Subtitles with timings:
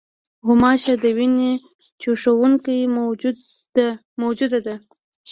[0.45, 1.51] غوماشه د وینې
[2.01, 2.77] چوشوونکې
[4.21, 4.75] موجوده ده.